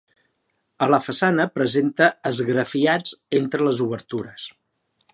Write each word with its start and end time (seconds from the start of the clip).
A 0.85 0.87
la 0.91 0.99
façana 1.07 1.45
presenta 1.59 2.09
esgrafiats 2.31 3.15
entre 3.43 3.69
les 3.69 3.87
obertures. 3.89 4.53